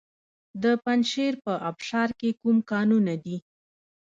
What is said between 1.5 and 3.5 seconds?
ابشار کې کوم کانونه دي؟